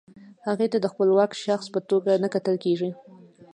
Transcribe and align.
هغې 0.47 0.67
ته 0.71 0.77
د 0.81 0.85
خپلواک 0.91 1.31
شخص 1.45 1.65
په 1.73 1.79
توګه 1.89 2.11
نه 2.23 2.27
کتل 2.33 2.55
کیږي. 2.65 2.91